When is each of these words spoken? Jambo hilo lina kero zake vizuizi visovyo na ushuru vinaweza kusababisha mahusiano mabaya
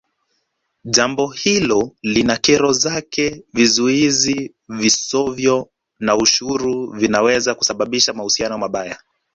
Jambo 0.95 1.27
hilo 1.27 1.95
lina 2.03 2.37
kero 2.37 2.73
zake 2.73 3.43
vizuizi 3.53 4.55
visovyo 4.69 5.69
na 5.99 6.15
ushuru 6.17 6.91
vinaweza 6.93 7.55
kusababisha 7.55 8.13
mahusiano 8.13 8.57
mabaya 8.57 8.99